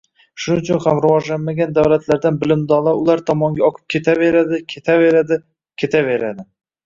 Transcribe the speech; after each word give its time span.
Shuning 0.43 0.61
uchun 0.61 0.79
ham 0.85 1.01
rivojlanmagan 1.03 1.75
davlatlardan 1.75 2.39
bilimdonlar 2.45 2.97
ular 3.03 3.23
tomonga 3.29 3.65
oqib 3.69 3.85
ketaveradi, 3.97 4.61
ketaveradi, 4.75 5.41
ketaveradi. 5.85 6.49